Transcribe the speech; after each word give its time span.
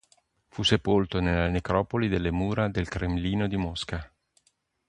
Fu 0.47 0.63
sepolto 0.63 1.19
nella 1.19 1.45
necropoli 1.47 2.07
delle 2.07 2.31
mura 2.31 2.67
del 2.69 2.87
Cremlino 2.87 3.47
di 3.47 3.55
Mosca. 3.55 4.11